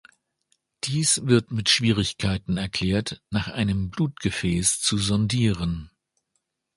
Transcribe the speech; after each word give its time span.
Dies 0.85 1.27
wird 1.27 1.51
mit 1.51 1.69
Schwierigkeiten 1.69 2.57
erklärt, 2.57 3.21
nach 3.29 3.49
einem 3.49 3.91
Blutgefäß 3.91 4.79
zu 4.81 4.97
sondieren. 4.97 5.91